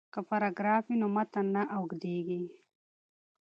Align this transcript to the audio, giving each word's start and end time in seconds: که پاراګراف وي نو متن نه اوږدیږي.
که 0.13 0.19
پاراګراف 0.29 0.83
وي 0.87 0.95
نو 1.01 1.07
متن 1.15 1.45
نه 1.55 1.63
اوږدیږي. 1.75 2.39